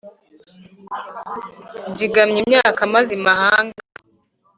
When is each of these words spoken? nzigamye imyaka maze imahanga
nzigamye 1.91 2.37
imyaka 2.43 2.81
maze 2.93 3.09
imahanga 3.19 3.79